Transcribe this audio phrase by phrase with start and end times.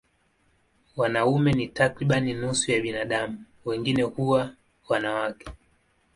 [0.97, 4.53] Wanaume ni takriban nusu ya binadamu, wengine huwa
[4.89, 5.45] wanawake.